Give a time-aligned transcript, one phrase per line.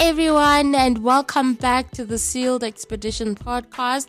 [0.00, 4.06] everyone, and welcome back to the Sealed Expedition podcast.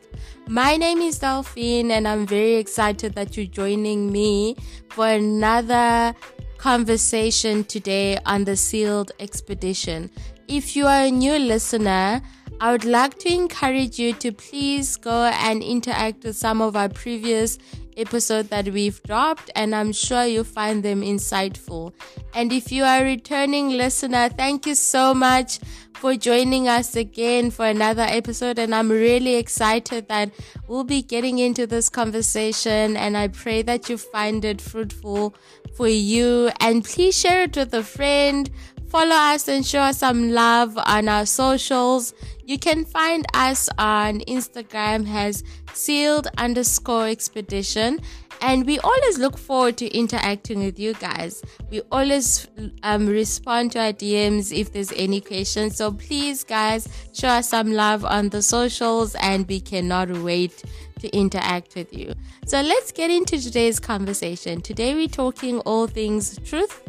[0.48, 4.56] My name is Delphine, and I'm very excited that you're joining me
[4.92, 6.14] for another
[6.60, 10.12] conversation today on the Sealed Expedition.
[10.48, 12.22] If you are a new listener,
[12.62, 16.90] I would like to encourage you to please go and interact with some of our
[16.90, 17.58] previous
[17.98, 21.94] episode that we've dropped, and I'm sure you'll find them insightful.
[22.34, 25.60] And if you are a returning listener, thank you so much
[26.00, 28.58] for joining us again for another episode.
[28.58, 30.32] And I'm really excited that
[30.68, 35.36] we'll be getting into this conversation, and I pray that you find it fruitful
[35.76, 36.52] for you.
[36.62, 38.50] And please share it with a friend.
[38.88, 42.14] Follow us and show us some love on our socials.
[42.46, 48.00] You can find us on Instagram as sealed underscore expedition.
[48.42, 51.44] And we always look forward to interacting with you guys.
[51.70, 52.48] We always
[52.84, 55.76] um, respond to our DMs if there's any questions.
[55.76, 60.64] So please, guys, show us some love on the socials, and we cannot wait
[61.00, 62.14] to interact with you.
[62.46, 64.62] So let's get into today's conversation.
[64.62, 66.82] Today, we're talking all things truth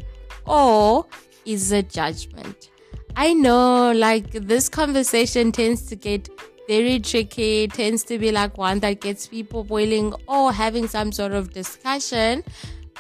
[0.47, 1.07] or
[1.45, 2.71] is a judgment.
[3.17, 6.29] I know, like, this conversation tends to get
[6.71, 11.33] very tricky, tends to be like one that gets people boiling or having some sort
[11.33, 12.45] of discussion.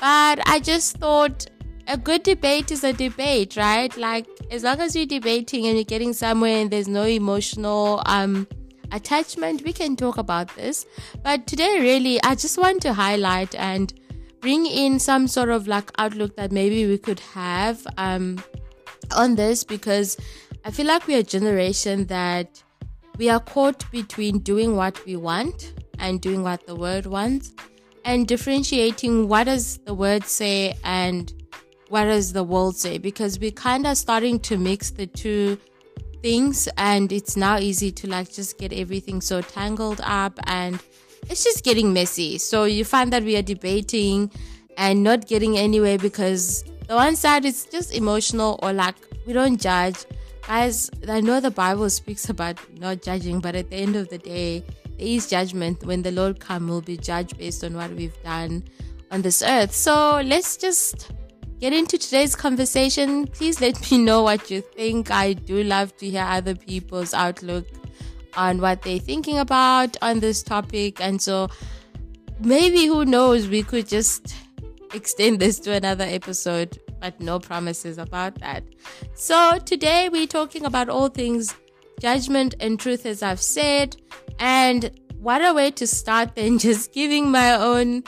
[0.00, 1.46] But I just thought
[1.86, 3.96] a good debate is a debate, right?
[3.96, 8.48] Like, as long as you're debating and you're getting somewhere and there's no emotional, um,
[8.90, 10.84] attachment, we can talk about this.
[11.22, 13.94] But today, really, I just want to highlight and
[14.40, 18.42] bring in some sort of like outlook that maybe we could have um,
[19.16, 20.16] on this because
[20.64, 22.64] I feel like we're a generation that
[23.20, 27.52] we are caught between doing what we want and doing what the word wants
[28.06, 31.34] and differentiating what does the word say and
[31.90, 35.58] what does the world say because we're kind of starting to mix the two
[36.22, 40.80] things and it's now easy to like just get everything so tangled up and
[41.28, 42.38] it's just getting messy.
[42.38, 44.30] So you find that we are debating
[44.78, 48.94] and not getting anywhere because the one side is just emotional or like
[49.26, 50.06] we don't judge.
[50.50, 54.18] Guys, I know the Bible speaks about not judging, but at the end of the
[54.18, 54.64] day,
[54.98, 55.84] there is judgment.
[55.84, 58.64] When the Lord come, we'll be judged based on what we've done
[59.12, 59.72] on this earth.
[59.72, 61.12] So let's just
[61.60, 63.28] get into today's conversation.
[63.28, 65.12] Please let me know what you think.
[65.12, 67.68] I do love to hear other people's outlook
[68.36, 71.00] on what they're thinking about on this topic.
[71.00, 71.46] And so
[72.40, 74.34] maybe who knows, we could just
[74.94, 78.62] extend this to another episode, but no promises about that.
[79.14, 81.54] So today we're talking about all things
[82.00, 83.96] judgment and truth, as I've said.
[84.38, 88.04] And what a way to start than just giving my own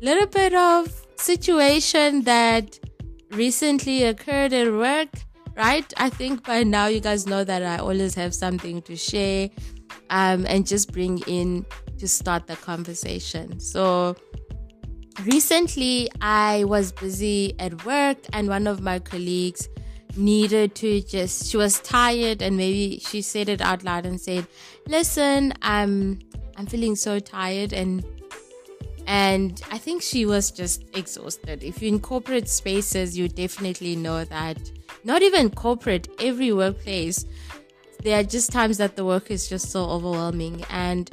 [0.00, 2.78] little bit of situation that
[3.30, 5.08] recently occurred at work
[5.56, 5.92] right?
[5.96, 9.50] I think by now you guys know that I always have something to share
[10.10, 11.66] um, and just bring in
[11.98, 13.60] to start the conversation.
[13.60, 14.16] So,
[15.20, 19.68] recently I was busy at work, and one of my colleagues
[20.16, 24.46] needed to just she was tired and maybe she said it out loud and said
[24.86, 26.18] listen i'm
[26.58, 28.04] i'm feeling so tired and
[29.06, 34.22] and i think she was just exhausted if you're in corporate spaces you definitely know
[34.22, 34.58] that
[35.04, 37.26] not even corporate, every workplace,
[38.02, 40.64] there are just times that the work is just so overwhelming.
[40.70, 41.10] And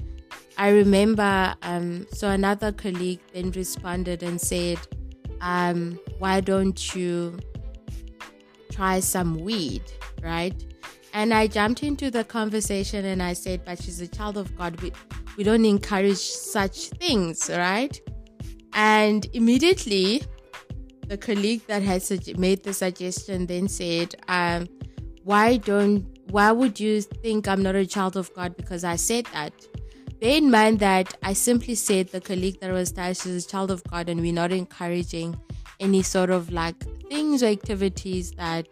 [0.60, 4.78] I remember, um, so another colleague then responded and said,
[5.40, 7.40] um, Why don't you
[8.70, 9.84] try some weed,
[10.22, 10.54] right?
[11.14, 14.82] And I jumped into the conversation and I said, But she's a child of God.
[14.82, 14.92] We,
[15.38, 17.98] we don't encourage such things, right?
[18.74, 20.24] And immediately,
[21.08, 22.04] the colleague that had
[22.38, 24.68] made the suggestion then said, um,
[25.24, 26.06] "Why don't?
[26.30, 29.54] Why would you think I'm not a child of God because I said that?"
[30.20, 33.72] Bear in mind that I simply said the colleague that was there, she's a child
[33.72, 35.40] of God, and we're not encouraging
[35.80, 36.76] any sort of like
[37.10, 38.68] things or activities that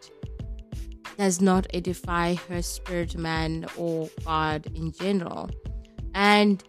[1.18, 5.50] does not edify her spirit man or God in general.
[6.14, 6.62] And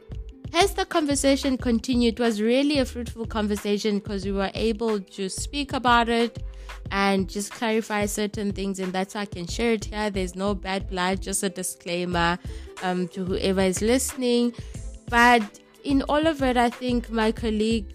[0.55, 5.73] as the conversation continued, was really a fruitful conversation because we were able to speak
[5.73, 6.43] about it
[6.91, 10.11] and just clarify certain things, and that's how I can share it here.
[10.11, 12.39] There's no bad blood, just a disclaimer
[12.83, 14.55] um, to whoever is listening.
[15.11, 17.95] But in all of it, I think my colleague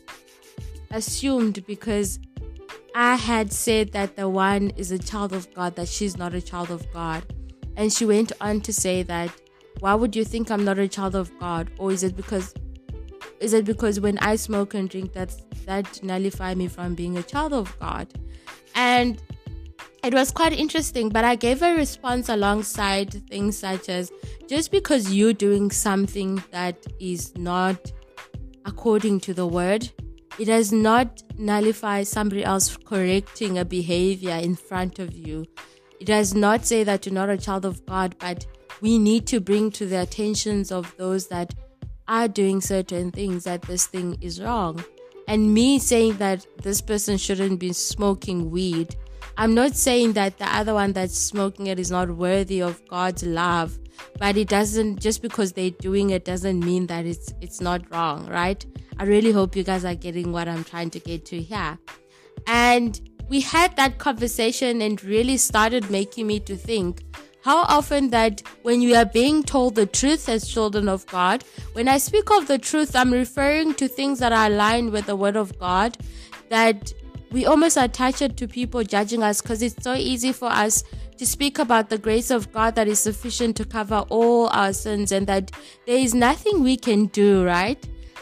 [0.91, 2.19] assumed because
[2.95, 6.41] I had said that the one is a child of God, that she's not a
[6.41, 7.23] child of God.
[7.75, 9.31] And she went on to say that
[9.83, 11.69] why would you think I'm not a child of God?
[11.77, 12.53] Or is it because
[13.41, 15.35] is it because when I smoke and drink that
[15.65, 18.07] that nullify me from being a child of God?
[18.75, 19.21] And
[20.01, 24.09] it was quite interesting, but I gave a response alongside things such as
[24.47, 27.91] just because you're doing something that is not
[28.63, 29.91] according to the word,
[30.39, 35.45] it does not nullify somebody else correcting a behavior in front of you.
[35.99, 38.45] It does not say that you're not a child of God, but
[38.81, 41.53] we need to bring to the attentions of those that
[42.07, 44.83] are doing certain things that this thing is wrong.
[45.27, 48.95] And me saying that this person shouldn't be smoking weed,
[49.37, 53.23] I'm not saying that the other one that's smoking it is not worthy of God's
[53.23, 53.79] love,
[54.19, 58.27] but it doesn't just because they're doing it doesn't mean that it's it's not wrong,
[58.27, 58.63] right?
[58.97, 61.79] I really hope you guys are getting what I'm trying to get to here.
[62.45, 67.03] And we had that conversation and really started making me to think
[67.43, 71.43] how often that when you are being told the truth as children of God,
[71.73, 75.15] when I speak of the truth, I'm referring to things that are aligned with the
[75.15, 75.97] word of God,
[76.49, 76.93] that
[77.31, 80.83] we almost attach it to people judging us because it's so easy for us
[81.17, 85.11] to speak about the grace of God that is sufficient to cover all our sins
[85.11, 85.51] and that
[85.85, 87.77] there is nothing we can do, right?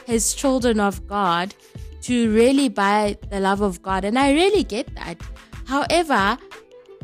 [0.08, 1.54] As children of God
[2.02, 4.04] to really buy the love of God.
[4.04, 5.22] And I really get that.
[5.68, 6.38] However,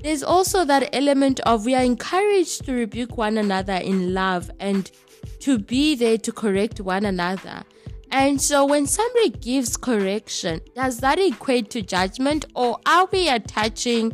[0.01, 4.91] there's also that element of we are encouraged to rebuke one another in love and
[5.39, 7.63] to be there to correct one another.
[8.11, 14.13] And so when somebody gives correction, does that equate to judgment or are we attaching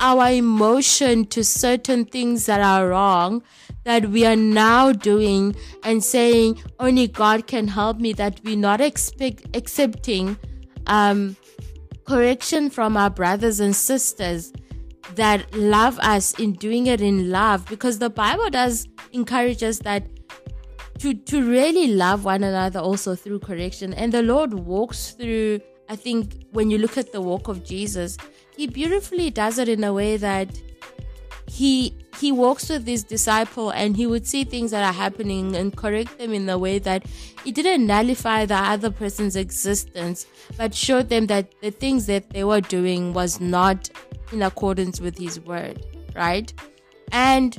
[0.00, 3.42] our emotion to certain things that are wrong
[3.84, 8.80] that we are now doing and saying only God can help me that we're not
[8.80, 10.38] expect accepting
[10.86, 11.36] um,
[12.04, 14.52] correction from our brothers and sisters
[15.14, 20.04] that love us in doing it in love because the Bible does encourage us that
[20.98, 23.94] to to really love one another also through correction.
[23.94, 28.18] And the Lord walks through I think when you look at the walk of Jesus
[28.56, 30.48] he beautifully does it in a way that
[31.46, 35.76] he he walks with his disciple and he would see things that are happening and
[35.76, 37.06] correct them in a way that
[37.44, 40.26] he didn't nullify the other person's existence
[40.56, 43.88] but showed them that the things that they were doing was not
[44.32, 45.84] in accordance with his word,
[46.14, 46.52] right?
[47.12, 47.56] And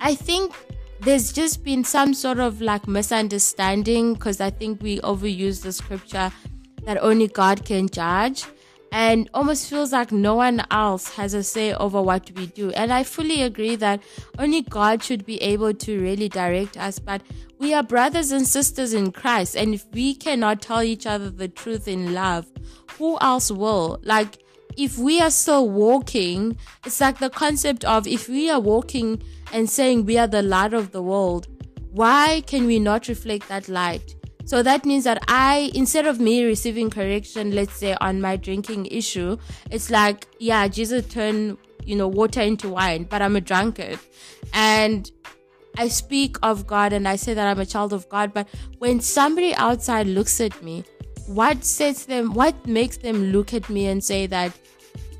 [0.00, 0.54] I think
[1.00, 6.30] there's just been some sort of like misunderstanding because I think we overuse the scripture
[6.84, 8.44] that only God can judge
[8.92, 12.70] and almost feels like no one else has a say over what we do.
[12.72, 14.02] And I fully agree that
[14.38, 17.22] only God should be able to really direct us, but
[17.58, 19.56] we are brothers and sisters in Christ.
[19.56, 22.50] And if we cannot tell each other the truth in love,
[22.98, 24.00] who else will?
[24.02, 24.42] Like,
[24.76, 29.22] if we are still walking, it's like the concept of if we are walking
[29.52, 31.48] and saying we are the light of the world,
[31.90, 34.14] why can we not reflect that light?
[34.44, 38.86] So that means that I, instead of me receiving correction, let's say on my drinking
[38.86, 39.36] issue,
[39.70, 43.98] it's like, yeah, Jesus turned, you know, water into wine, but I'm a drunkard.
[44.52, 45.10] And
[45.78, 48.32] I speak of God and I say that I'm a child of God.
[48.32, 50.84] But when somebody outside looks at me,
[51.30, 54.52] what sets them, what makes them look at me and say that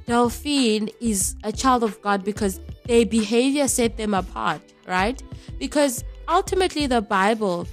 [0.07, 5.23] Delphine is a child of God because their behavior set them apart, right?
[5.61, 7.69] Because ultimately the Bible,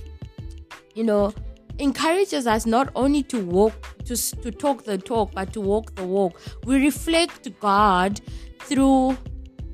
[0.94, 1.34] you know,
[1.80, 3.74] encourages us not only to walk
[4.06, 8.20] to, to talk the talk but to walk the walk we reflect god
[8.62, 9.16] through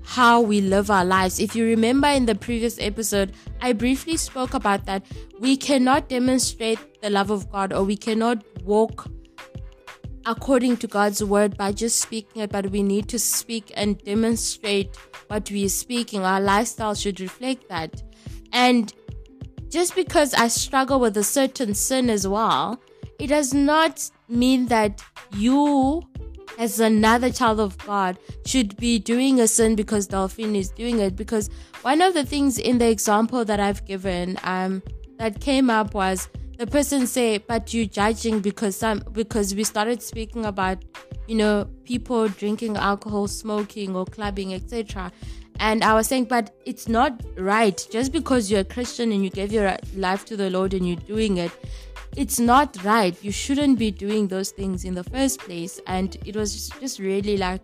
[0.03, 4.53] how we live our lives if you remember in the previous episode i briefly spoke
[4.53, 5.05] about that
[5.39, 9.07] we cannot demonstrate the love of god or we cannot walk
[10.25, 14.95] according to God's word by just speaking it, but we need to speak and demonstrate
[15.27, 16.23] what we are speaking.
[16.23, 18.01] Our lifestyle should reflect that.
[18.51, 18.93] And
[19.69, 22.81] just because I struggle with a certain sin as well,
[23.19, 25.03] it does not mean that
[25.35, 26.01] you,
[26.57, 31.15] as another child of God, should be doing a sin because Delphine is doing it.
[31.15, 31.49] Because
[31.81, 34.83] one of the things in the example that I've given um,
[35.17, 36.29] that came up was
[36.63, 40.77] the person say, but you judging because some because we started speaking about,
[41.27, 45.11] you know, people drinking alcohol, smoking or clubbing, etc.
[45.59, 47.85] And I was saying, but it's not right.
[47.91, 50.95] Just because you're a Christian and you gave your life to the Lord and you're
[50.95, 51.51] doing it,
[52.15, 53.21] it's not right.
[53.21, 55.81] You shouldn't be doing those things in the first place.
[55.85, 57.59] And it was just really like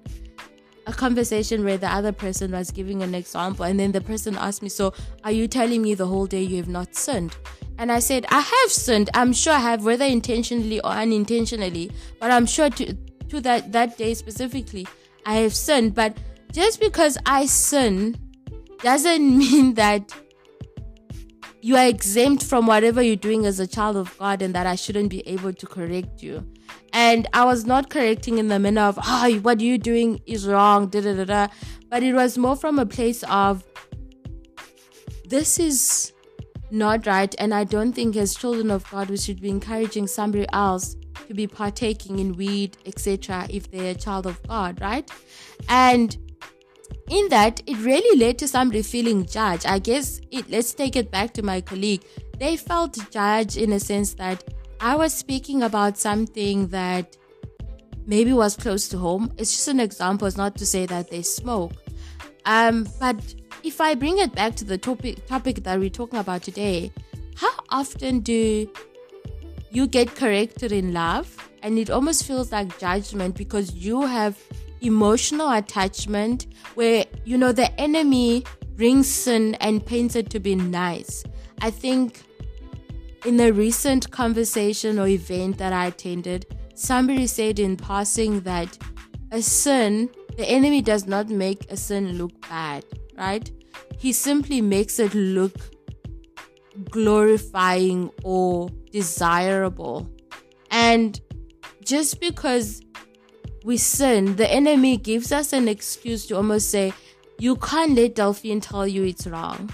[0.88, 3.66] a conversation where the other person was giving an example.
[3.66, 4.94] And then the person asked me, So,
[5.24, 7.36] are you telling me the whole day you have not sinned?
[7.78, 9.10] And I said, I have sinned.
[9.14, 11.92] I'm sure I have, whether intentionally or unintentionally.
[12.20, 14.88] But I'm sure to, to that, that day specifically,
[15.26, 15.96] I have sinned.
[15.96, 16.18] But
[16.52, 18.16] just because I sin
[18.82, 20.14] doesn't mean that
[21.62, 24.76] you are exempt from whatever you're doing as a child of God and that I
[24.76, 26.46] shouldn't be able to correct you.
[26.94, 30.88] And I was not correcting in the manner of, oh, what you're doing is wrong,
[30.88, 31.48] da da da da.
[31.90, 33.64] But it was more from a place of,
[35.28, 36.14] this is
[36.72, 37.34] not right.
[37.38, 40.96] And I don't think as children of God, we should be encouraging somebody else
[41.28, 45.10] to be partaking in weed, etc., if they're a child of God, right?
[45.68, 46.18] And
[47.10, 49.66] in that, it really led to somebody feeling judged.
[49.66, 52.04] I guess it, let's take it back to my colleague.
[52.38, 54.44] They felt judged in a sense that
[54.80, 57.18] I was speaking about something that
[58.06, 59.32] maybe was close to home.
[59.38, 61.74] It's just an example, it's not to say that they smoke.
[62.46, 66.44] Um, but if I bring it back to the topic topic that we're talking about
[66.44, 66.92] today,
[67.36, 68.70] how often do
[69.72, 74.38] you get corrected in love and it almost feels like judgment because you have
[74.82, 78.44] emotional attachment where you know the enemy
[78.76, 81.24] brings sin and paints it to be nice.
[81.62, 82.24] I think
[83.26, 86.46] in a recent conversation or event that I attended,
[86.76, 88.78] somebody said in passing that
[89.32, 92.86] a sin, the enemy does not make a sin look bad,
[93.18, 93.52] right?
[93.98, 95.56] He simply makes it look
[96.90, 100.10] glorifying or desirable.
[100.72, 101.20] And
[101.84, 102.82] just because
[103.64, 106.94] we sin, the enemy gives us an excuse to almost say,
[107.38, 109.70] You can't let Delphine tell you it's wrong.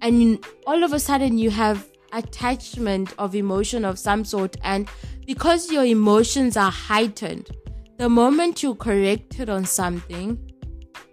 [0.00, 4.56] And all of a sudden, you have attachment of emotion of some sort.
[4.62, 4.88] And
[5.26, 7.50] because your emotions are heightened,
[7.98, 10.38] the moment you corrected on something,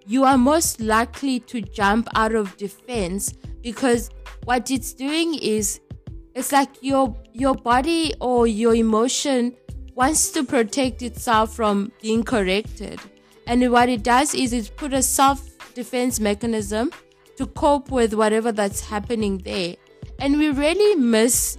[0.05, 4.12] you are most likely to jump out of defense because
[4.43, 5.79] what it's doing is
[6.35, 9.55] it's like your your body or your emotion
[9.95, 12.99] wants to protect itself from being corrected
[13.47, 15.41] and what it does is it put a self
[15.73, 16.91] defense mechanism
[17.37, 19.75] to cope with whatever that's happening there.
[20.19, 21.57] And we really miss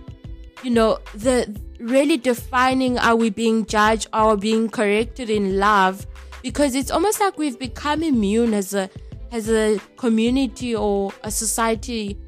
[0.62, 6.06] you know the really defining are we being judged or being corrected in love?
[6.42, 8.90] Because it's almost like we've become immune as a
[9.32, 12.18] as a community or a society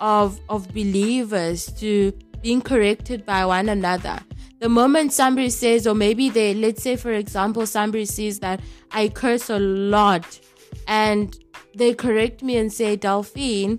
[0.00, 4.20] of of believers to being corrected by one another
[4.58, 8.60] the moment somebody says or maybe they let's say for example somebody says that
[8.92, 10.40] i curse a lot
[10.86, 11.38] and
[11.74, 13.78] they correct me and say delphine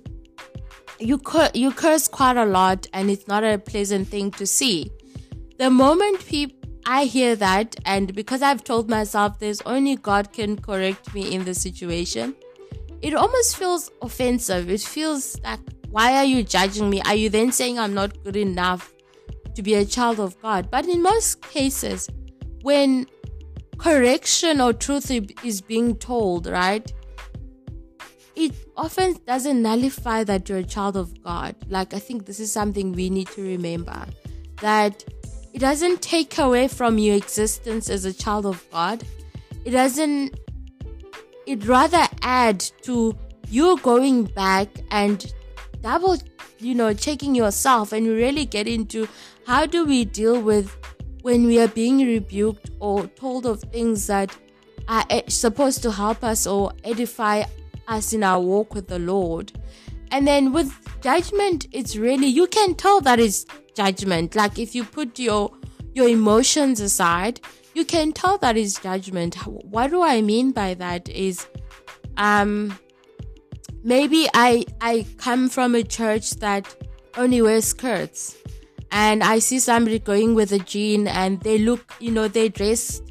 [1.00, 4.92] you cur- you curse quite a lot and it's not a pleasant thing to see
[5.58, 6.58] the moment people
[6.90, 11.44] I hear that, and because I've told myself there's only God can correct me in
[11.44, 12.34] the situation,
[13.02, 14.70] it almost feels offensive.
[14.70, 17.02] It feels like why are you judging me?
[17.02, 18.94] Are you then saying I'm not good enough
[19.58, 20.70] to be a child of God?
[20.72, 22.10] But in most cases,
[22.62, 23.08] when
[23.78, 25.12] correction or truth
[25.44, 26.92] is being told, right?
[28.36, 31.56] It often doesn't nullify that you're a child of God.
[31.70, 34.06] Like, I think this is something we need to remember
[34.62, 35.04] that
[35.54, 39.04] it doesn't take away from your existence as a child of God.
[39.66, 40.40] It doesn't,
[41.48, 43.18] it rather add to
[43.50, 45.34] you going back and
[45.82, 46.18] double,
[46.60, 49.08] you know, checking yourself and really get into
[49.48, 50.76] how do we deal with
[51.22, 54.36] when we are being rebuked or told of things that
[54.90, 57.46] are supposed to help us or edify
[57.88, 59.54] us in our walk with the Lord.
[60.12, 64.36] And then with judgment, it's really, you can tell that it's judgment.
[64.36, 65.50] Like if you put your,
[65.94, 67.40] your emotions aside,
[67.74, 69.36] you can tell that is judgment.
[69.46, 71.48] What do I mean by that is,
[72.18, 72.78] um,
[73.82, 76.76] maybe I I come from a church that
[77.16, 78.36] only wears skirts
[78.92, 83.02] and I see somebody going with a jean and they look, you know, they dress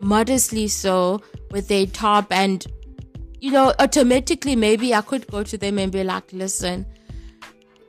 [0.00, 1.20] modestly so
[1.50, 2.66] with a top and
[3.40, 6.86] you know, automatically maybe I could go to them and be like, listen,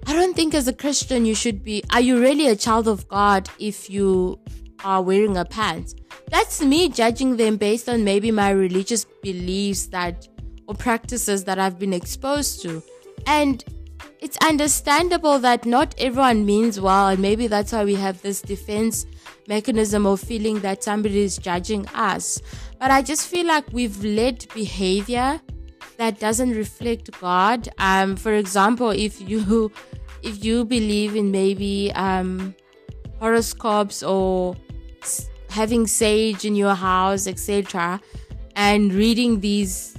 [0.05, 3.07] I don't think as a Christian you should be are you really a child of
[3.07, 4.39] God if you
[4.83, 5.95] are wearing a pants?
[6.29, 10.27] That's me judging them based on maybe my religious beliefs that
[10.67, 12.83] or practices that I've been exposed to.
[13.25, 13.63] And
[14.19, 19.05] it's understandable that not everyone means well, and maybe that's why we have this defense
[19.47, 22.41] mechanism of feeling that somebody is judging us.
[22.79, 25.41] But I just feel like we've led behavior
[25.97, 27.69] that doesn't reflect God.
[27.77, 29.71] Um, for example, if you
[30.21, 32.55] if you believe in maybe um,
[33.19, 34.55] horoscopes or
[35.49, 38.01] having sage in your house, etc.,
[38.55, 39.95] and reading these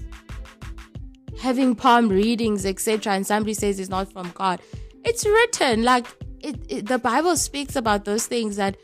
[1.40, 4.61] having palm readings, etc., and somebody says it's not from God,
[5.04, 6.06] it's written like
[6.40, 8.76] it, it, the Bible speaks about those things that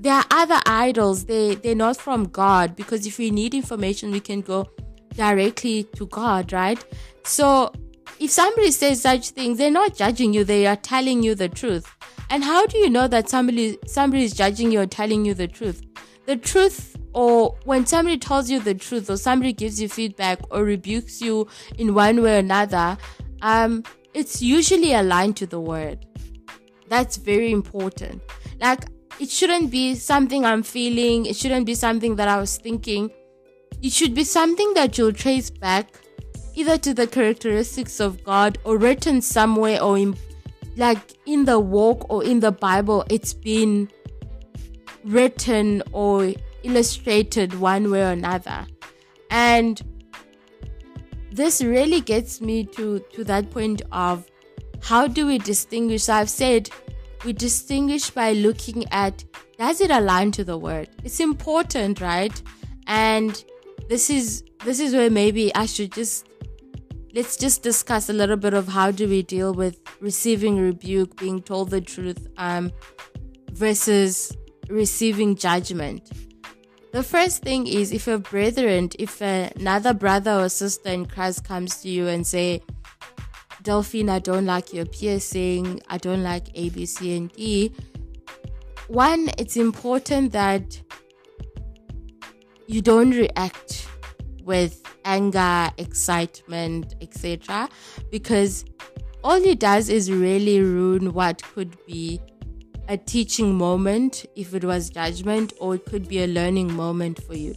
[0.00, 1.26] there are other idols.
[1.26, 4.68] They they're not from God because if we need information, we can go
[5.14, 6.82] directly to God, right?
[7.24, 7.72] So
[8.18, 11.94] if somebody says such things, they're not judging you; they are telling you the truth.
[12.30, 15.48] And how do you know that somebody somebody is judging you or telling you the
[15.48, 15.82] truth?
[16.28, 20.62] the truth or when somebody tells you the truth or somebody gives you feedback or
[20.62, 22.96] rebukes you in one way or another,
[23.42, 23.82] um,
[24.14, 26.06] it's usually aligned to the word.
[26.86, 28.22] That's very important.
[28.60, 28.84] Like
[29.18, 33.10] it shouldn't be something I'm feeling, it shouldn't be something that I was thinking.
[33.82, 35.88] It should be something that you'll trace back
[36.54, 40.16] either to the characteristics of God or written somewhere or in
[40.76, 43.90] like in the walk or in the Bible, it's been
[45.02, 48.66] written or illustrated one way or another.
[49.30, 49.80] And
[51.30, 54.26] this really gets me to, to that point of
[54.82, 56.04] how do we distinguish?
[56.04, 56.70] So I've said
[57.24, 59.24] we distinguish by looking at
[59.58, 60.88] does it align to the word?
[61.02, 62.42] It's important, right?
[62.86, 63.44] And
[63.88, 66.28] this is this is where maybe I should just
[67.14, 71.42] let's just discuss a little bit of how do we deal with receiving rebuke, being
[71.42, 72.70] told the truth, um,
[73.52, 74.36] versus
[74.68, 76.10] receiving judgment.
[76.90, 81.82] The first thing is if a brethren, if another brother or sister in Christ comes
[81.82, 82.62] to you and say,
[83.62, 87.74] Delphine, I don't like your piercing, I don't like A, B, C, and D.
[88.86, 90.80] One, it's important that
[92.66, 93.86] you don't react
[94.44, 97.68] with anger, excitement, etc.
[98.10, 98.64] Because
[99.22, 102.20] all it does is really ruin what could be
[102.88, 107.34] a teaching moment if it was judgment, or it could be a learning moment for
[107.34, 107.54] you.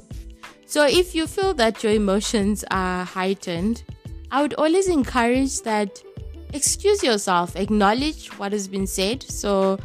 [0.65, 3.83] So, if you feel that your emotions are heightened,
[4.29, 6.01] I would always encourage that
[6.53, 9.23] excuse yourself, acknowledge what has been said.
[9.23, 9.79] So,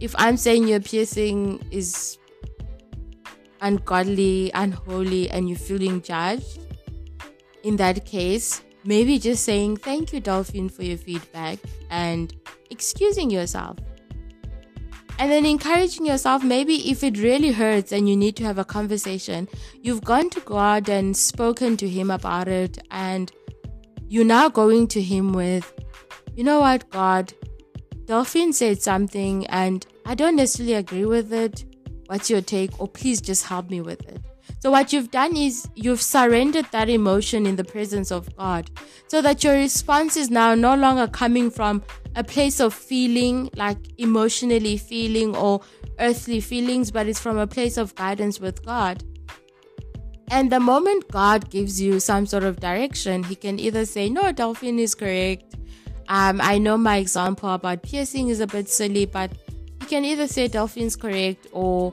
[0.00, 2.18] if I'm saying your piercing is
[3.60, 6.60] ungodly, unholy, and you're feeling judged,
[7.62, 11.58] in that case, maybe just saying thank you, Delphine, for your feedback
[11.90, 12.34] and
[12.70, 13.76] excusing yourself.
[15.20, 18.64] And then encouraging yourself, maybe if it really hurts and you need to have a
[18.64, 19.48] conversation,
[19.82, 23.30] you've gone to God and spoken to Him about it, and
[24.08, 25.74] you're now going to Him with,
[26.34, 27.34] you know what, God,
[28.06, 31.66] Delphine said something and I don't necessarily agree with it.
[32.06, 32.80] What's your take?
[32.80, 34.22] Or please just help me with it.
[34.60, 38.70] So, what you've done is you've surrendered that emotion in the presence of God
[39.06, 41.82] so that your response is now no longer coming from
[42.16, 45.60] a place of feeling, like emotionally feeling or
[45.98, 49.04] earthly feelings, but it's from a place of guidance with God.
[50.30, 54.32] And the moment God gives you some sort of direction, He can either say, No,
[54.32, 55.56] Delphine is correct.
[56.08, 59.32] Um, I know my example about piercing is a bit silly, but
[59.80, 61.92] He can either say Delphine's correct or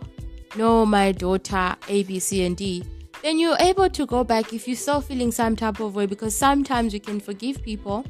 [0.56, 2.84] no, my daughter, A, B, C, and D,
[3.22, 6.36] then you're able to go back if you're still feeling some type of way because
[6.36, 8.06] sometimes we can forgive people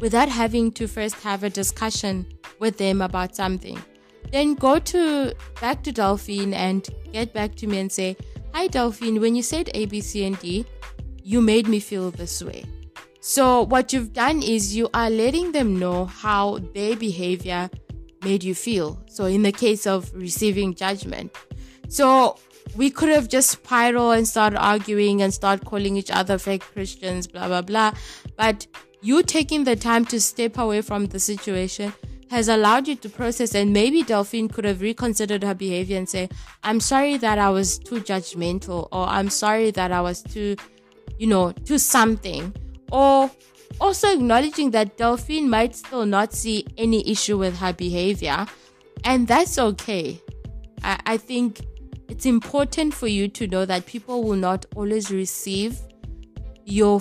[0.00, 2.26] without having to first have a discussion
[2.58, 3.78] with them about something.
[4.32, 8.16] Then go to back to Delphine and get back to me and say,
[8.52, 10.66] Hi Delphine, when you said A, B, C, and D,
[11.22, 12.64] you made me feel this way.
[13.20, 17.68] So, what you've done is you are letting them know how their behavior
[18.24, 19.02] made you feel.
[19.08, 21.36] So, in the case of receiving judgment,
[21.88, 22.38] so
[22.76, 27.26] we could have just spiral and start arguing and start calling each other fake Christians,
[27.26, 27.92] blah, blah, blah.
[28.36, 28.66] But
[29.02, 31.92] you taking the time to step away from the situation
[32.30, 36.28] has allowed you to process and maybe Delphine could have reconsidered her behavior and say,
[36.62, 40.54] I'm sorry that I was too judgmental or I'm sorry that I was too,
[41.18, 42.54] you know, too something.
[42.92, 43.30] Or
[43.80, 48.46] also acknowledging that Delphine might still not see any issue with her behavior.
[49.04, 50.20] And that's okay.
[50.84, 51.62] I, I think
[52.08, 55.80] it's important for you to know that people will not always receive
[56.64, 57.00] your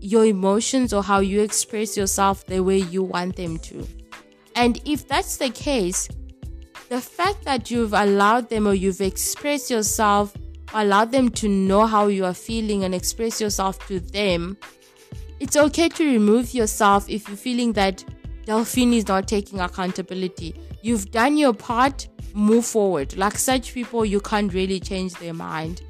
[0.00, 3.86] your emotions or how you express yourself the way you want them to.
[4.56, 6.08] And if that's the case,
[6.88, 10.36] the fact that you've allowed them or you've expressed yourself,
[10.74, 14.56] allowed them to know how you are feeling and express yourself to them,
[15.38, 18.04] it's okay to remove yourself if you're feeling that
[18.44, 20.54] Delphine is not taking accountability.
[20.82, 23.16] You've done your part, move forward.
[23.16, 25.82] Like such people, you can't really change their mind,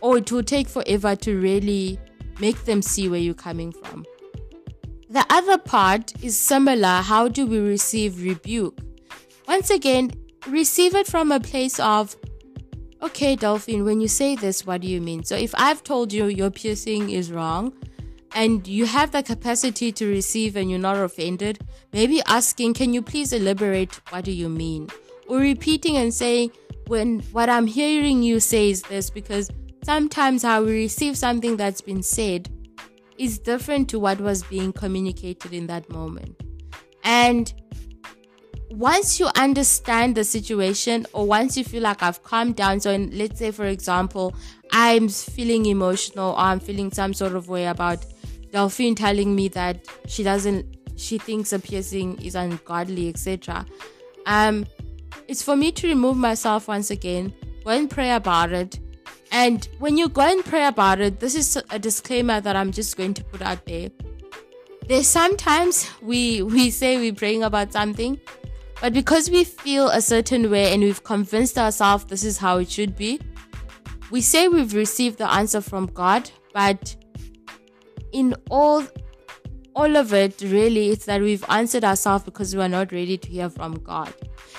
[0.00, 1.98] or it will take forever to really
[2.40, 4.04] make them see where you're coming from.
[5.08, 7.02] The other part is similar.
[7.02, 8.78] How do we receive rebuke?
[9.46, 10.10] Once again,
[10.46, 12.16] receive it from a place of,
[13.02, 15.22] okay, Delphine, when you say this, what do you mean?
[15.24, 17.72] So if I've told you your piercing is wrong,
[18.36, 21.60] and you have the capacity to receive and you're not offended,
[21.92, 24.00] maybe asking, can you please elaborate?
[24.10, 24.88] What do you mean?
[25.28, 26.50] or repeating and saying
[26.86, 29.50] when what I'm hearing you say is this because
[29.84, 32.48] sometimes how we receive something that's been said
[33.18, 36.40] is different to what was being communicated in that moment.
[37.04, 37.52] And
[38.70, 43.16] once you understand the situation or once you feel like I've calmed down, so in,
[43.16, 44.34] let's say, for example,
[44.72, 48.04] I'm feeling emotional or I'm feeling some sort of way about
[48.50, 50.64] Delphine telling me that she doesn't,
[50.96, 53.66] she thinks a piercing is ungodly, etc.
[54.26, 54.66] Um,
[55.28, 57.32] it's for me to remove myself once again,
[57.64, 58.78] go and pray about it.
[59.34, 62.96] And when you go and pray about it, this is a disclaimer that I'm just
[62.96, 63.90] going to put out there.
[64.86, 68.20] There's sometimes we we say we're praying about something,
[68.80, 72.70] but because we feel a certain way and we've convinced ourselves this is how it
[72.70, 73.20] should be,
[74.12, 76.94] we say we've received the answer from God, but
[78.12, 78.84] in all
[79.74, 83.28] all of it really it's that we've answered ourselves because we are not ready to
[83.28, 84.14] hear from God.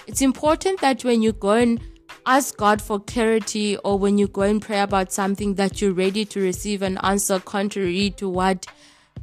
[0.05, 1.79] It's important that when you go and
[2.25, 6.25] ask God for clarity or when you go and pray about something that you're ready
[6.25, 8.65] to receive an answer contrary to what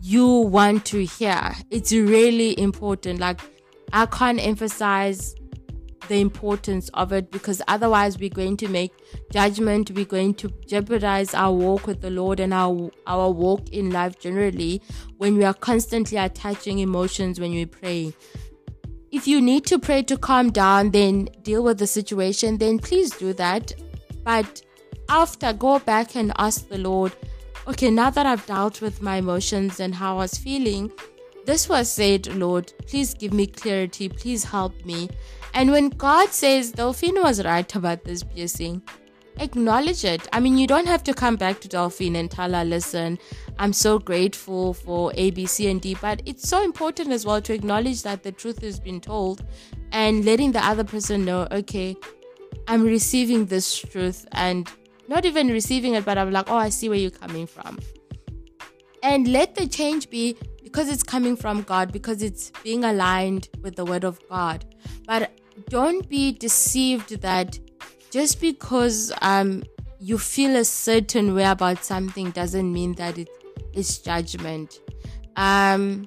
[0.00, 1.52] you want to hear.
[1.70, 3.20] It's really important.
[3.20, 3.40] Like
[3.92, 5.34] I can't emphasize
[6.08, 8.92] the importance of it because otherwise we're going to make
[9.30, 13.90] judgment we're going to jeopardize our walk with the lord and our our walk in
[13.90, 14.82] life generally
[15.18, 18.12] when we are constantly attaching emotions when we pray
[19.12, 23.10] if you need to pray to calm down then deal with the situation then please
[23.10, 23.72] do that
[24.24, 24.62] but
[25.08, 27.12] after go back and ask the lord
[27.66, 30.90] okay now that i've dealt with my emotions and how i was feeling
[31.44, 35.10] this was said, Lord, please give me clarity, please help me.
[35.54, 38.80] And when God says, Delphine was right about this piercing,
[39.38, 40.28] acknowledge it.
[40.32, 43.18] I mean, you don't have to come back to Delphine and tell her, listen,
[43.58, 45.96] I'm so grateful for A, B, C, and D.
[46.00, 49.44] But it's so important as well to acknowledge that the truth has been told
[49.92, 51.96] and letting the other person know, okay,
[52.68, 54.70] I'm receiving this truth and
[55.08, 57.78] not even receiving it, but I'm like, oh, I see where you're coming from.
[59.02, 63.76] And let the change be because it's coming from God, because it's being aligned with
[63.76, 64.64] the Word of God.
[65.06, 65.32] But
[65.68, 67.58] don't be deceived that
[68.12, 69.64] just because um,
[69.98, 73.30] you feel a certain way about something doesn't mean that it
[73.72, 74.80] is judgment.
[75.36, 76.06] Um,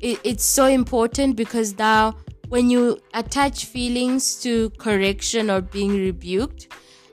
[0.00, 2.14] it, it's so important because now
[2.50, 6.68] when you attach feelings to correction or being rebuked,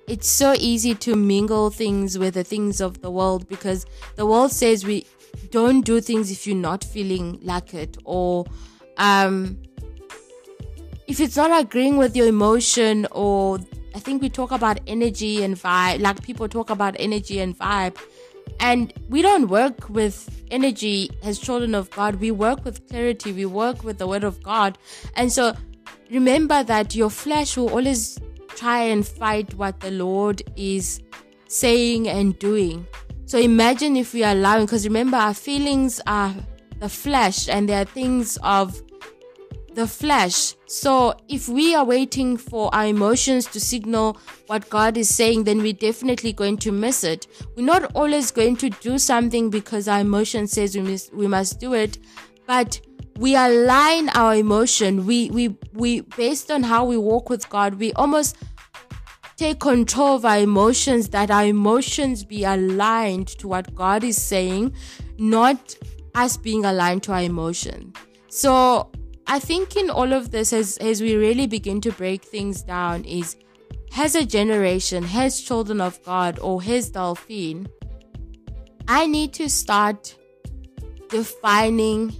[0.07, 3.85] it's so easy to mingle things with the things of the world because
[4.17, 5.07] the world says we
[5.51, 8.45] don't do things if you're not feeling like it or
[8.97, 9.57] um
[11.07, 13.57] if it's not agreeing with your emotion or
[13.93, 17.97] I think we talk about energy and vibe like people talk about energy and vibe.
[18.59, 22.15] And we don't work with energy as children of God.
[22.15, 23.31] We work with clarity.
[23.31, 24.77] We work with the word of God.
[25.15, 25.53] And so
[26.09, 31.01] remember that your flesh will always try and fight what the Lord is
[31.47, 32.87] saying and doing.
[33.25, 36.33] So imagine if we are allowing, because remember, our feelings are
[36.79, 38.81] the flesh and they are things of
[39.73, 40.55] the flesh.
[40.67, 45.59] So if we are waiting for our emotions to signal what God is saying, then
[45.59, 47.27] we're definitely going to miss it.
[47.55, 51.59] We're not always going to do something because our emotion says we must, we must
[51.59, 51.99] do it,
[52.47, 52.81] but
[53.17, 55.05] we align our emotion.
[55.05, 58.37] We, we, we, based on how we walk with God, we almost
[59.37, 64.73] take control of our emotions, that our emotions be aligned to what God is saying,
[65.17, 65.75] not
[66.15, 67.93] us being aligned to our emotion.
[68.27, 68.91] So
[69.31, 73.05] I think in all of this, as, as we really begin to break things down,
[73.05, 73.37] is
[73.93, 77.69] has a generation, has children of God, or has Delphine,
[78.89, 80.17] I need to start
[81.07, 82.13] defining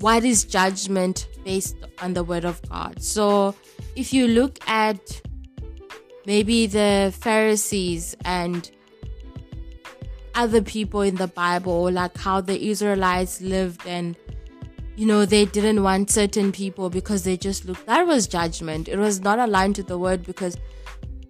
[0.00, 3.02] what is judgment based on the word of God.
[3.02, 3.54] So
[3.94, 5.20] if you look at
[6.24, 8.70] maybe the Pharisees and
[10.34, 14.16] other people in the Bible, like how the Israelites lived and
[14.96, 17.86] you know, they didn't want certain people because they just looked.
[17.86, 18.88] That was judgment.
[18.88, 20.56] It was not aligned to the word because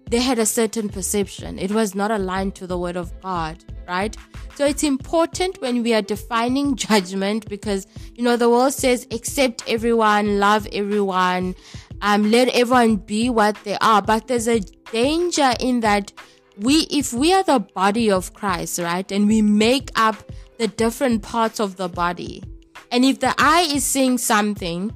[0.09, 1.57] they had a certain perception.
[1.57, 4.15] It was not aligned to the word of God, right?
[4.55, 9.63] So it's important when we are defining judgment because, you know, the world says accept
[9.67, 11.55] everyone, love everyone,
[12.01, 14.01] um, let everyone be what they are.
[14.01, 14.59] But there's a
[14.91, 16.13] danger in that
[16.57, 20.15] we, if we are the body of Christ, right, and we make up
[20.57, 22.43] the different parts of the body,
[22.91, 24.95] and if the eye is seeing something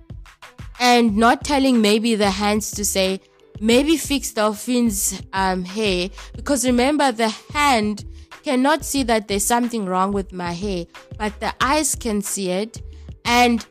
[0.80, 3.20] and not telling maybe the hands to say,
[3.60, 8.06] maybe fix Delphine's um, hair, because remember, the hand
[8.44, 10.86] cannot see that there's something wrong with my hair,
[11.18, 12.82] but the eyes can see it
[13.26, 13.66] and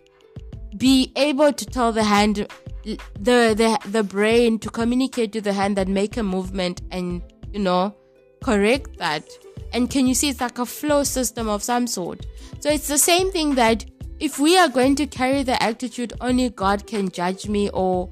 [0.76, 2.46] be able to tell the hand
[2.84, 7.58] the the the brain to communicate to the hand that make a movement and you
[7.58, 7.94] know
[8.42, 9.24] correct that.
[9.72, 12.26] And can you see it's like a flow system of some sort.
[12.60, 13.84] So it's the same thing that
[14.20, 18.10] if we are going to carry the attitude only God can judge me or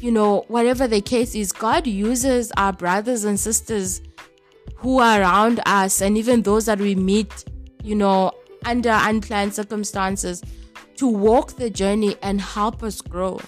[0.00, 1.52] you know whatever the case is.
[1.52, 4.02] God uses our brothers and sisters
[4.76, 7.44] who are around us and even those that we meet
[7.82, 8.32] you know
[8.66, 10.42] under unplanned circumstances
[10.96, 13.40] to walk the journey and help us grow.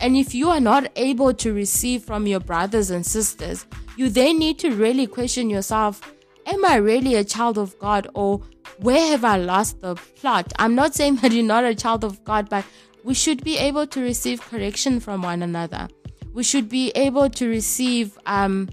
[0.00, 4.38] And if you are not able to receive from your brothers and sisters you then
[4.38, 6.00] need to really question yourself
[6.46, 8.40] Am I really a child of God or
[8.82, 10.52] where have I lost the plot?
[10.58, 12.64] I'm not saying that you're not a child of God, but
[13.04, 15.88] we should be able to receive correction from one another.
[16.32, 18.68] We should be able to receive um,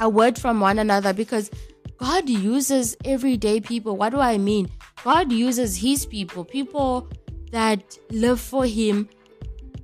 [0.00, 1.50] a word from one another because
[1.98, 3.96] God uses everyday people.
[3.96, 4.68] What do I mean?
[5.02, 7.08] God uses His people, people
[7.52, 9.08] that live for Him,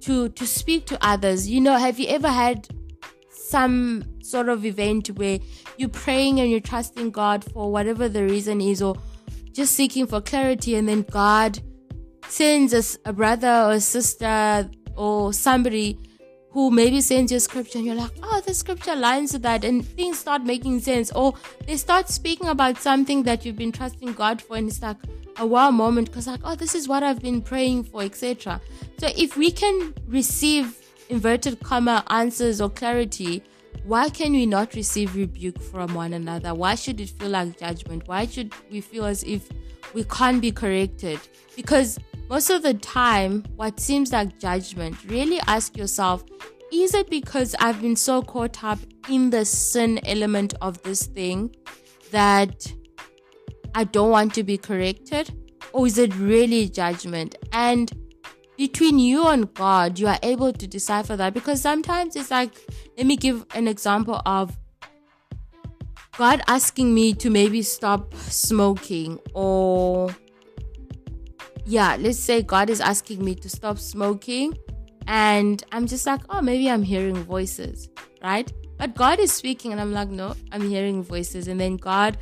[0.01, 1.49] to to speak to others.
[1.49, 2.69] You know, have you ever had
[3.31, 5.39] some sort of event where
[5.77, 8.97] you're praying and you're trusting God for whatever the reason is, or
[9.53, 11.61] just seeking for clarity, and then God
[12.29, 15.99] sends a, a brother or a sister or somebody
[16.51, 19.65] who maybe sends you a scripture and you're like, oh, the scripture lines to that,
[19.65, 21.35] and things start making sense, or
[21.67, 24.97] they start speaking about something that you've been trusting God for, and it's like
[25.37, 28.61] a wow moment because, like, oh, this is what I've been praying for, etc.
[28.99, 30.77] So, if we can receive
[31.09, 33.43] inverted comma answers or clarity,
[33.85, 36.55] why can we not receive rebuke from one another?
[36.55, 38.07] Why should it feel like judgment?
[38.07, 39.49] Why should we feel as if
[39.95, 41.19] we can't be corrected?
[41.57, 46.25] Because most of the time, what seems like judgment, really ask yourself
[46.73, 48.79] is it because I've been so caught up
[49.09, 51.55] in the sin element of this thing
[52.13, 52.73] that
[53.75, 55.35] I don't want to be corrected?
[55.73, 57.35] Or is it really judgment?
[57.53, 57.91] And
[58.61, 62.53] between you and God, you are able to decipher that because sometimes it's like,
[62.99, 64.55] let me give an example of
[66.19, 70.15] God asking me to maybe stop smoking, or
[71.65, 74.59] yeah, let's say God is asking me to stop smoking,
[75.07, 77.89] and I'm just like, oh, maybe I'm hearing voices,
[78.23, 78.53] right?
[78.77, 82.19] But God is speaking, and I'm like, no, I'm hearing voices, and then God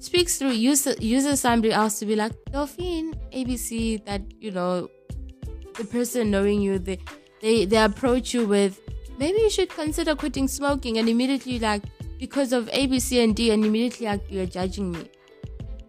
[0.00, 4.90] speaks through uses uses somebody else to be like Delphine ABC that you know
[5.76, 6.98] the person knowing you, they
[7.40, 8.80] they they approach you with
[9.18, 11.82] maybe you should consider quitting smoking, and immediately like
[12.18, 15.10] because of A, B, C, and D, and immediately like you're judging me.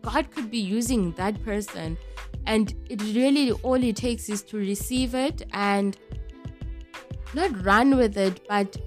[0.01, 1.97] God could be using that person,
[2.45, 5.97] and it really all it takes is to receive it and
[7.33, 8.77] not run with it, but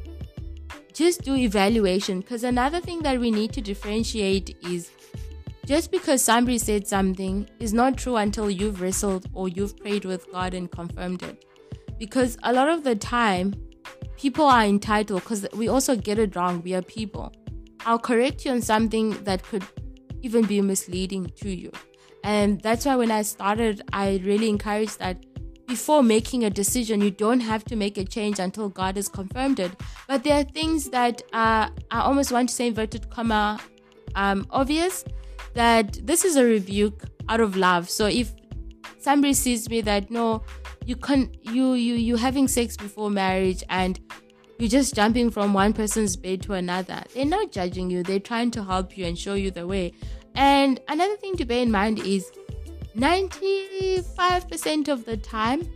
[0.93, 2.21] just do evaluation.
[2.21, 4.91] Because another thing that we need to differentiate is
[5.71, 10.29] just because somebody said something is not true until you've wrestled or you've prayed with
[10.33, 11.45] God and confirmed it.
[11.97, 13.55] Because a lot of the time,
[14.17, 16.61] people are entitled because we also get it wrong.
[16.63, 17.33] We are people.
[17.87, 19.63] I'll correct you on something that could
[20.23, 21.71] even be misleading to you.
[22.25, 25.25] And that's why when I started, I really encouraged that
[25.69, 29.61] before making a decision, you don't have to make a change until God has confirmed
[29.61, 29.71] it.
[30.09, 33.61] But there are things that uh, I almost want to say inverted comma
[34.17, 35.05] um, obvious
[35.55, 37.89] that this is a rebuke out of love.
[37.91, 38.33] So if
[38.99, 40.43] somebody sees me that no,
[40.85, 44.01] you can you you you having sex before marriage and
[44.59, 47.03] you're just jumping from one person's bed to another.
[47.15, 48.03] They're not judging you.
[48.03, 49.95] They're trying to help you and show you the way.
[50.35, 52.31] And another thing to bear in mind is
[52.97, 55.67] 95% of the time,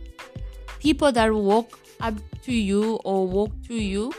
[0.79, 4.13] people that walk up to you or walk to you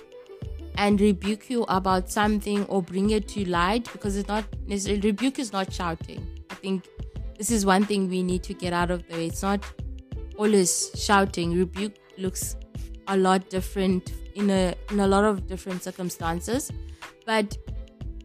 [0.77, 5.39] and rebuke you about something or bring it to light because it's not necessarily rebuke
[5.39, 6.27] is not shouting.
[6.51, 6.87] I think
[7.39, 9.27] this is one thing we need to get out of the way.
[9.27, 9.65] It's not
[10.37, 11.57] always shouting.
[11.57, 12.57] Rebuke looks
[13.09, 16.71] a lot different in a in a lot of different circumstances.
[17.25, 17.57] But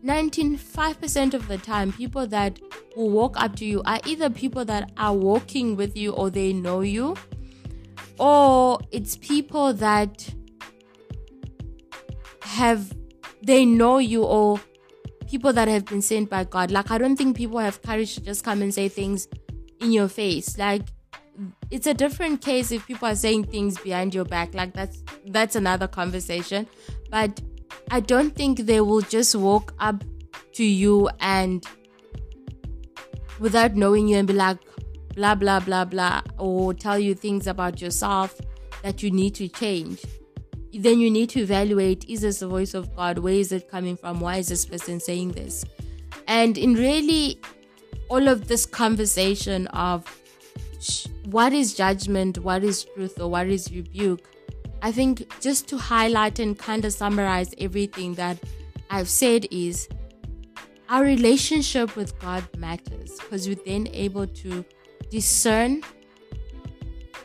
[0.04, 2.60] 95% of the time, people that
[2.96, 6.54] will walk up to you are either people that are walking with you or they
[6.54, 7.16] know you,
[8.18, 10.28] or it's people that
[12.62, 12.96] have
[13.42, 14.60] they know you or
[15.28, 16.72] people that have been sent by God.
[16.72, 19.28] Like I don't think people have courage to just come and say things
[19.80, 20.58] in your face.
[20.58, 20.84] Like
[21.72, 24.54] it's a different case if people are saying things behind your back.
[24.54, 26.68] Like that's that's another conversation.
[27.10, 27.42] But
[27.90, 30.04] I don't think they will just walk up
[30.54, 31.66] to you and
[33.40, 34.60] without knowing you and be like
[35.16, 38.40] blah blah blah blah or tell you things about yourself
[38.84, 40.06] that you need to change
[40.74, 43.20] then you need to evaluate is this the voice of God?
[43.20, 44.20] Where is it coming from?
[44.20, 45.66] Why is this person saying this?
[46.28, 47.40] And in really
[48.10, 50.06] all of this conversation of
[51.26, 54.28] what is judgment, what is truth, or what is rebuke,
[54.82, 58.38] I think just to highlight and kind of summarize everything that
[58.90, 59.88] I've said is
[60.90, 64.66] our relationship with God matters because we're then able to
[65.10, 65.84] discern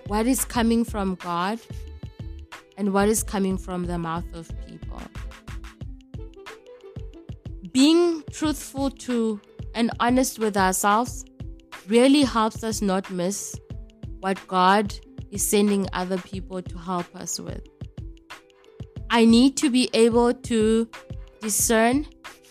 [0.07, 1.59] what is coming from God
[2.77, 5.01] and what is coming from the mouth of people.
[7.73, 9.41] Being truthful to
[9.75, 11.25] and honest with ourselves
[11.89, 13.59] really helps us not miss
[14.21, 14.95] what God
[15.31, 17.67] is sending other people to help us with.
[19.11, 20.89] I need to be able to
[21.41, 22.07] discern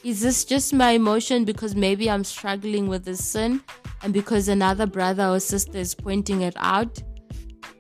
[0.06, 3.64] is this just my emotion because maybe I'm struggling with this sin
[4.04, 7.02] and because another brother or sister is pointing it out?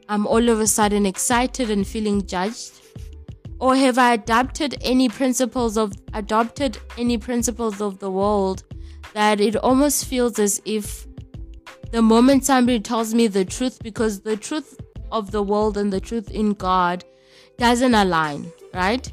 [0.07, 2.73] I'm all of a sudden excited and feeling judged?
[3.59, 8.63] Or have I adopted any principles of adopted any principles of the world
[9.13, 11.07] that it almost feels as if
[11.91, 14.79] the moment somebody tells me the truth because the truth
[15.11, 17.05] of the world and the truth in God
[17.57, 19.09] doesn't align, right?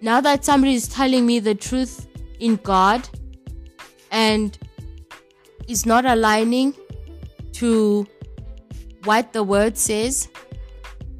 [0.00, 2.08] Now that somebody is telling me the truth
[2.40, 3.08] in God
[4.10, 4.56] and
[5.68, 6.74] is not aligning
[7.52, 8.06] to
[9.04, 10.28] what the word says,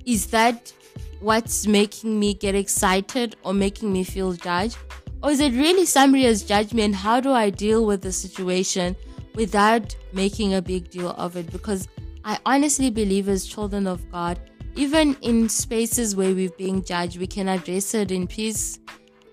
[0.04, 0.72] is that
[1.20, 4.76] what's making me get excited or making me feel judged?
[5.22, 8.94] Or is it really somebody has judged me how do I deal with the situation
[9.34, 11.50] without making a big deal of it?
[11.50, 11.88] Because
[12.24, 14.38] I honestly believe as children of God,
[14.76, 18.78] even in spaces where we're being judged, we can address it in peace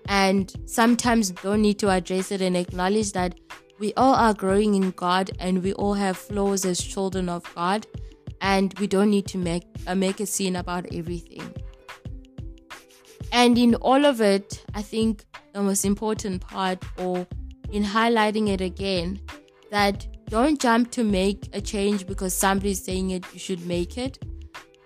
[0.06, 3.38] and sometimes don't need to address it and acknowledge that
[3.78, 7.86] we all are growing in God and we all have flaws as children of God
[8.42, 11.54] and we don't need to make uh, make a scene about everything.
[13.32, 15.24] And in all of it, I think
[15.54, 17.26] the most important part or
[17.70, 19.20] in highlighting it again
[19.70, 24.18] that don't jump to make a change because somebody's saying it you should make it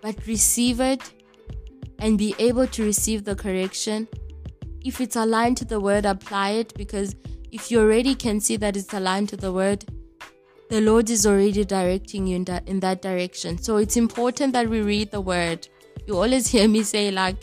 [0.03, 1.03] but receive it
[1.99, 4.07] and be able to receive the correction.
[4.85, 7.17] If it's aligned to the word, apply it because
[7.51, 9.85] if you already can see that it's aligned to the word,
[10.69, 13.59] the Lord is already directing you in that in that direction.
[13.59, 15.69] So it's important that we read the word.
[16.07, 17.37] You always hear me say like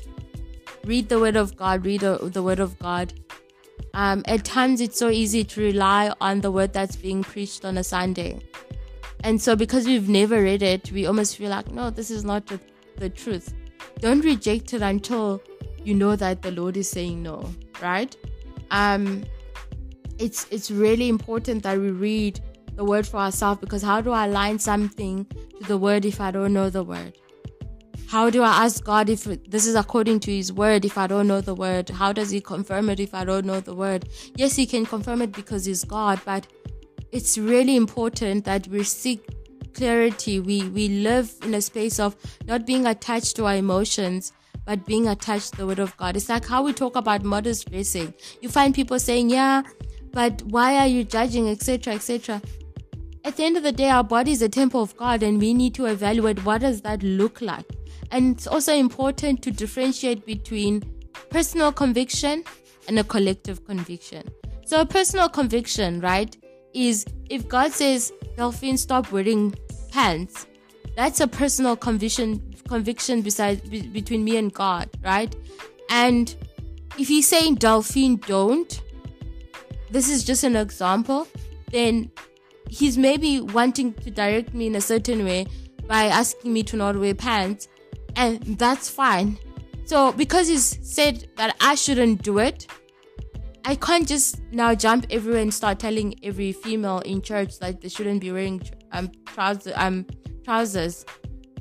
[0.85, 3.13] read the word of God, read the word of God.
[3.93, 7.77] Um, at times it's so easy to rely on the word that's being preached on
[7.77, 8.39] a Sunday.
[9.23, 12.45] And so, because we've never read it, we almost feel like, no, this is not
[12.47, 12.59] the,
[12.97, 13.53] the truth.
[13.99, 15.41] Don't reject it until
[15.83, 17.49] you know that the Lord is saying no,
[17.81, 18.15] right?
[18.71, 19.23] Um,
[20.19, 22.41] it's it's really important that we read
[22.75, 26.31] the word for ourselves because how do I align something to the word if I
[26.31, 27.17] don't know the word?
[28.07, 31.27] How do I ask God if this is according to His word if I don't
[31.27, 31.89] know the word?
[31.89, 34.07] How does He confirm it if I don't know the word?
[34.35, 36.45] Yes, He can confirm it because He's God, but
[37.11, 39.27] it's really important that we seek
[39.73, 40.39] clarity.
[40.39, 44.31] We we live in a space of not being attached to our emotions,
[44.65, 46.15] but being attached to the word of God.
[46.15, 48.13] It's like how we talk about modest dressing.
[48.41, 49.63] You find people saying, "Yeah,
[50.11, 51.95] but why are you judging?" etc.
[51.95, 52.41] etc.
[53.25, 55.53] At the end of the day, our body is a temple of God, and we
[55.53, 57.65] need to evaluate what does that look like.
[58.11, 60.83] And it's also important to differentiate between
[61.29, 62.43] personal conviction
[62.87, 64.29] and a collective conviction.
[64.65, 66.35] So, a personal conviction, right?
[66.73, 69.55] is if God says, Delphine, stop wearing
[69.91, 70.47] pants,
[70.95, 75.35] that's a personal conviction conviction beside be, between me and God, right?
[75.89, 76.33] And
[76.97, 78.81] if he's saying Delphine, don't,
[79.91, 81.27] this is just an example,
[81.71, 82.11] then
[82.69, 85.47] he's maybe wanting to direct me in a certain way
[85.87, 87.67] by asking me to not wear pants,
[88.15, 89.37] and that's fine.
[89.85, 92.67] So because he's said that I shouldn't do it,
[93.65, 97.89] I can't just now jump everywhere and start telling every female in church that they
[97.89, 100.05] shouldn't be wearing um trousers um
[100.43, 101.05] trousers.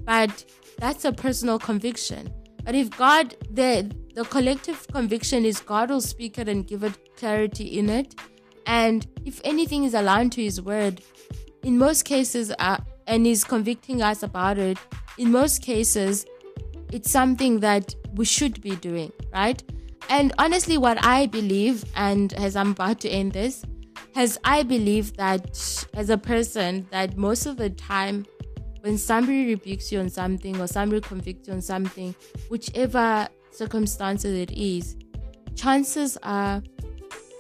[0.05, 0.45] But
[0.79, 2.33] that's a personal conviction.
[2.65, 7.17] But if God the the collective conviction is God will speak it and give it
[7.17, 8.15] clarity in it.
[8.67, 11.03] And if anything is aligned to his word,
[11.63, 14.79] in most cases uh, and he's convicting us about it,
[15.19, 16.27] in most cases
[16.93, 19.63] it's something that we should be doing, right?
[20.11, 23.65] And honestly, what I believe, and as I'm about to end this,
[24.15, 28.27] has I believe that as a person, that most of the time,
[28.81, 32.15] when somebody rebukes you on something or somebody convicts you on something,
[32.51, 34.97] whichever circumstances it is,
[35.55, 36.63] chances are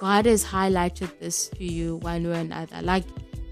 [0.02, 2.82] God has highlighted this to you one way or another.
[2.82, 3.04] Like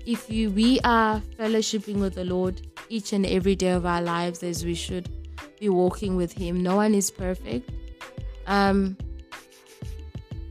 [0.04, 4.42] if you we are fellowshipping with the Lord each and every day of our lives
[4.42, 5.08] as we should
[5.60, 6.60] be walking with Him.
[6.60, 7.70] No one is perfect.
[8.48, 8.98] Um,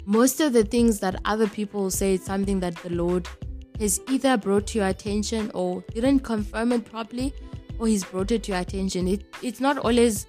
[0.05, 3.27] most of the things that other people say is something that the Lord
[3.81, 7.33] has either brought to your attention or didn't confirm it properly,
[7.77, 9.05] or He's brought it to your attention.
[9.09, 10.27] It, it's not always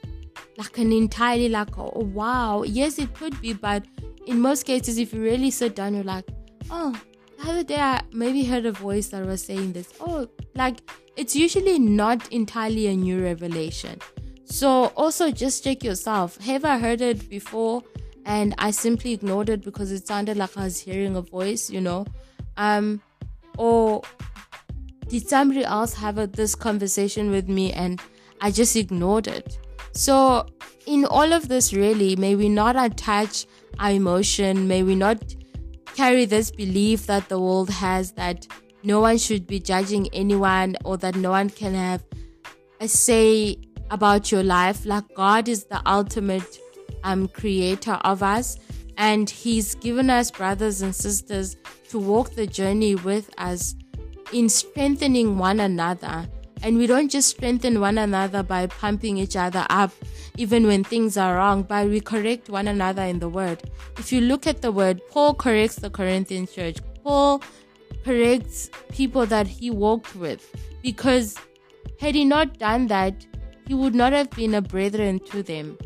[0.56, 3.84] like an entirely like, oh wow, yes, it could be, but
[4.26, 6.28] in most cases, if you really sit down, you're like,
[6.70, 7.00] oh,
[7.38, 9.92] the other day I maybe heard a voice that was saying this.
[10.00, 10.78] Oh, like
[11.16, 13.98] it's usually not entirely a new revelation.
[14.44, 16.36] So also just check yourself.
[16.38, 17.82] Have I heard it before
[18.26, 21.80] and I simply ignored it because it sounded like I was hearing a voice, you
[21.80, 22.06] know?
[22.56, 23.00] Um
[23.56, 24.02] or
[25.08, 28.00] did somebody else have a, this conversation with me and
[28.40, 29.58] I just ignored it?
[29.92, 30.46] So
[30.86, 33.46] in all of this really, may we not attach
[33.78, 35.22] our emotion, may we not
[35.94, 38.46] carry this belief that the world has that
[38.82, 42.02] no one should be judging anyone or that no one can have
[42.80, 43.56] a say
[43.90, 44.86] about your life.
[44.86, 46.58] Like God is the ultimate
[47.04, 48.58] um, creator of us,
[48.96, 51.56] and He's given us brothers and sisters
[51.90, 53.74] to walk the journey with us
[54.32, 56.28] in strengthening one another.
[56.62, 59.92] And we don't just strengthen one another by pumping each other up,
[60.36, 63.62] even when things are wrong, but we correct one another in the word.
[63.98, 66.78] If you look at the word, Paul corrects the Corinthian church.
[67.02, 67.42] Paul
[68.04, 71.36] corrects people that he walked with because
[71.98, 73.26] had he not done that,
[73.66, 75.78] he would not have been a brethren to them.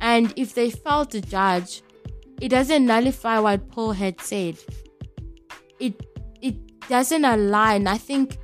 [0.00, 1.82] And if they felt to judge,
[2.40, 4.58] it doesn't nullify what Paul had said.
[5.78, 5.94] It
[6.40, 6.56] it
[6.88, 7.86] doesn't align.
[7.86, 8.36] I think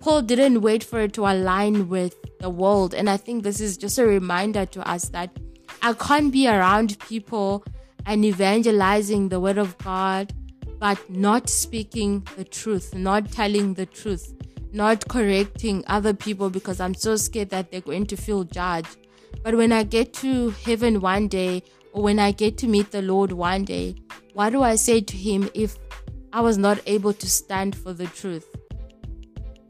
[0.00, 2.94] Paul didn't wait for it to align with the world.
[2.94, 5.30] And I think this is just a reminder to us that
[5.82, 7.64] I can't be around people
[8.06, 10.32] and evangelizing the word of God,
[10.78, 14.34] but not speaking the truth, not telling the truth,
[14.72, 18.96] not correcting other people because I'm so scared that they're going to feel judged.
[19.42, 23.02] But when I get to heaven one day, or when I get to meet the
[23.02, 23.96] Lord one day,
[24.32, 25.76] what do I say to him if
[26.32, 28.46] I was not able to stand for the truth?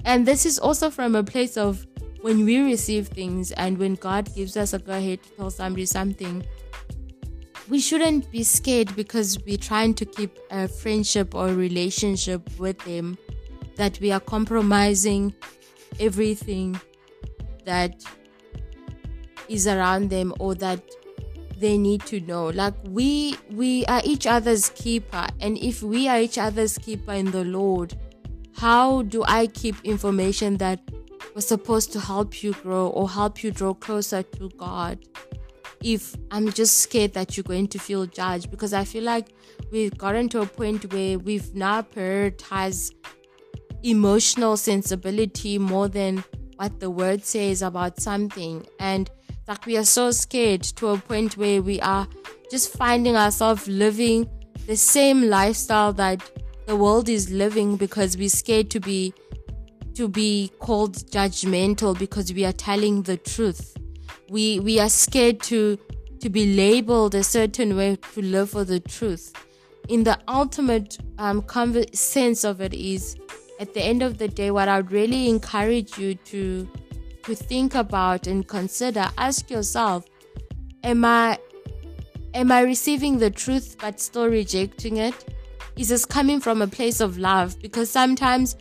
[0.04, 1.86] And this is also from a place of
[2.22, 5.86] when we receive things and when God gives us a go ahead to tell somebody
[5.86, 6.44] something,
[7.68, 13.16] we shouldn't be scared because we're trying to keep a friendship or relationship with them,
[13.76, 15.34] that we are compromising
[15.98, 16.80] everything
[17.64, 18.04] that
[19.48, 20.80] is around them or that
[21.58, 22.48] they need to know.
[22.48, 25.26] Like we we are each other's keeper.
[25.40, 27.94] And if we are each other's keeper in the lord
[28.56, 30.80] how do i keep information that
[31.34, 34.98] was supposed to help you grow or help you draw closer to God?
[35.82, 39.28] If I'm just scared that you're going to feel judged because I feel like
[39.70, 42.94] we've gotten to a point where we've now prioritized
[43.82, 46.22] emotional sensibility more than
[46.56, 48.66] what the word says about something.
[48.78, 49.10] And
[49.48, 52.06] like we are so scared to a point where we are
[52.50, 54.28] just finding ourselves living
[54.66, 56.20] the same lifestyle that
[56.70, 59.12] the world is living because we're scared to be
[59.92, 63.76] to be called judgmental because we are telling the truth.
[64.28, 65.76] We we are scared to
[66.20, 69.32] to be labeled a certain way to live for the truth.
[69.88, 73.16] In the ultimate um, conv- sense of it is,
[73.58, 76.70] at the end of the day, what I would really encourage you to
[77.24, 80.04] to think about and consider, ask yourself,
[80.84, 81.36] am I
[82.32, 85.39] am I receiving the truth but still rejecting it?
[85.76, 87.60] Is this coming from a place of love?
[87.60, 88.56] Because sometimes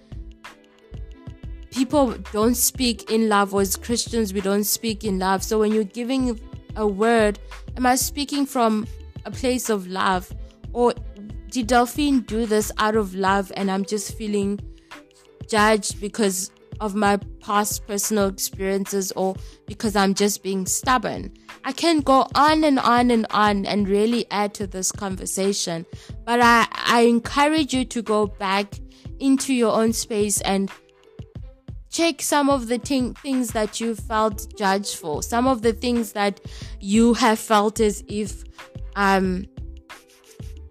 [1.71, 5.43] people don't speak in love, or as Christians, we don't speak in love.
[5.43, 6.39] So when you're giving
[6.75, 7.39] a word,
[7.77, 8.87] am I speaking from
[9.25, 10.31] a place of love?
[10.73, 10.93] Or
[11.49, 14.59] did Delphine do this out of love and I'm just feeling
[15.47, 21.33] judged because of my past personal experiences or because I'm just being stubborn?
[21.63, 25.85] I can go on and on and on and really add to this conversation,
[26.25, 28.73] but I, I encourage you to go back
[29.19, 30.71] into your own space and
[31.91, 36.13] check some of the t- things that you felt judged for, some of the things
[36.13, 36.39] that
[36.79, 38.43] you have felt as if
[38.95, 39.45] um,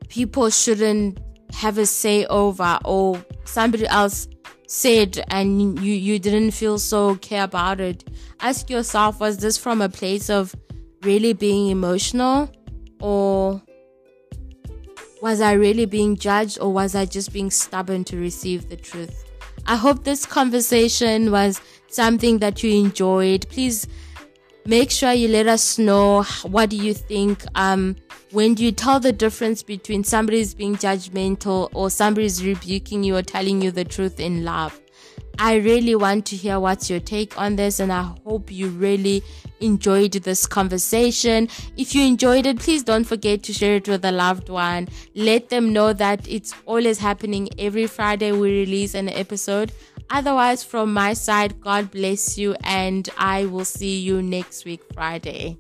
[0.09, 1.19] people shouldn't
[1.53, 4.29] have a say over, or somebody else
[4.69, 8.05] said and you, you didn't feel so care about it.
[8.41, 10.55] Ask yourself, was this from a place of
[11.03, 12.53] really being emotional,
[13.01, 13.63] or
[15.23, 19.25] was I really being judged, or was I just being stubborn to receive the truth?
[19.67, 23.49] I hope this conversation was something that you enjoyed.
[23.49, 23.89] Please
[24.67, 27.97] make sure you let us know what do you think um,
[28.31, 33.23] when do you tell the difference between somebody's being judgmental or somebody's rebuking you or
[33.23, 34.81] telling you the truth in love
[35.41, 39.23] I really want to hear what's your take on this, and I hope you really
[39.61, 41.49] enjoyed this conversation.
[41.77, 44.89] If you enjoyed it, please don't forget to share it with a loved one.
[45.15, 49.71] Let them know that it's always happening every Friday we release an episode.
[50.11, 55.59] Otherwise, from my side, God bless you, and I will see you next week, Friday.